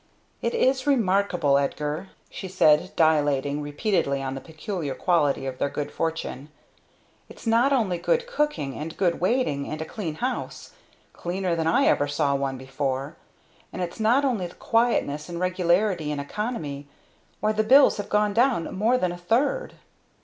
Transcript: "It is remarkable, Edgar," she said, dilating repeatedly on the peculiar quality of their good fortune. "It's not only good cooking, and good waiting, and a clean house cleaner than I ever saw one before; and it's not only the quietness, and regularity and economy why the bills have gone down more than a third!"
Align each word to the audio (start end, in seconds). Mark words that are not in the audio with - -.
"It 0.41 0.55
is 0.55 0.87
remarkable, 0.87 1.59
Edgar," 1.59 2.09
she 2.31 2.47
said, 2.47 2.89
dilating 2.95 3.61
repeatedly 3.61 4.19
on 4.19 4.33
the 4.33 4.41
peculiar 4.41 4.95
quality 4.95 5.45
of 5.45 5.59
their 5.59 5.69
good 5.69 5.91
fortune. 5.91 6.49
"It's 7.29 7.45
not 7.45 7.71
only 7.71 7.99
good 7.99 8.25
cooking, 8.25 8.73
and 8.73 8.97
good 8.97 9.19
waiting, 9.21 9.69
and 9.69 9.79
a 9.79 9.85
clean 9.85 10.15
house 10.15 10.71
cleaner 11.13 11.55
than 11.55 11.67
I 11.67 11.85
ever 11.85 12.07
saw 12.07 12.33
one 12.33 12.57
before; 12.57 13.15
and 13.71 13.79
it's 13.79 13.99
not 13.99 14.25
only 14.25 14.47
the 14.47 14.55
quietness, 14.55 15.29
and 15.29 15.39
regularity 15.39 16.11
and 16.11 16.19
economy 16.19 16.87
why 17.39 17.51
the 17.51 17.61
bills 17.63 17.97
have 17.97 18.09
gone 18.09 18.33
down 18.33 18.73
more 18.75 18.97
than 18.97 19.11
a 19.11 19.17
third!" 19.19 19.75